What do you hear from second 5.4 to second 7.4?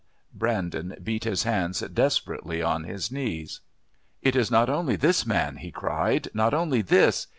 he cried, "not only this!